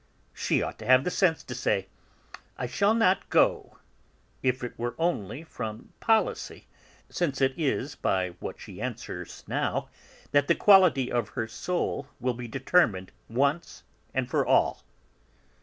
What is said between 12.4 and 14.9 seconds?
determined once and for all."